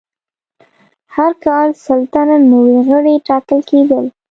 [1.15, 4.03] هر کال سل تنه نوي غړي ټاکل کېدل.